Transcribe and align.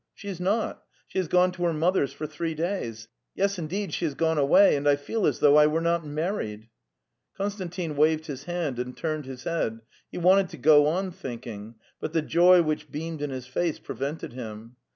''She 0.15 0.29
is 0.29 0.39
not; 0.39 0.81
she 1.05 1.19
has 1.19 1.27
gone 1.27 1.51
to 1.51 1.63
her 1.65 1.73
mother's 1.73 2.11
for 2.11 2.25
three 2.25 2.55
days! 2.55 3.07
Yes, 3.35 3.59
indeed, 3.59 3.93
she 3.93 4.03
has 4.05 4.15
gone 4.15 4.39
away, 4.39 4.75
and 4.75 4.89
I 4.89 4.95
feel 4.95 5.27
as 5.27 5.37
though 5.37 5.57
I 5.57 5.67
were 5.67 5.79
not 5.79 6.03
married.; 6.03 6.69
Konstantin 7.37 7.95
waved 7.95 8.25
his 8.25 8.45
hand 8.45 8.79
and 8.79 8.97
tuened 8.97 9.25
his 9.25 9.43
head; 9.43 9.81
he 10.11 10.17
wanted 10.17 10.49
to 10.49 10.57
go 10.57 10.87
on 10.87 11.11
thinking, 11.11 11.75
but 11.99 12.13
the 12.13 12.23
joy 12.23 12.63
which 12.63 12.89
beamed 12.89 13.21
in 13.21 13.29
his 13.29 13.45
face 13.45 13.77
prevented 13.77 14.33
him. 14.33 14.75